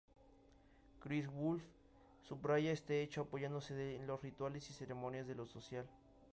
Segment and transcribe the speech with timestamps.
[0.99, 1.61] Christoph Wulf
[2.27, 5.85] subraya este hecho apoyándose en los rituales y ceremonias de lo social.